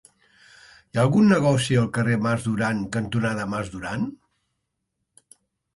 Hi 0.93 1.01
ha 1.01 1.03
algun 1.07 1.29
negoci 1.33 1.77
al 1.81 1.91
carrer 1.99 2.17
Mas 2.29 2.49
Duran 2.49 2.83
cantonada 2.97 3.47
Mas 3.55 3.71
Duran? 3.77 4.13